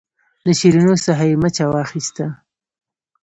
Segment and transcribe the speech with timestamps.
[0.45, 2.25] د شیرینو څخه یې مچه واخیسته.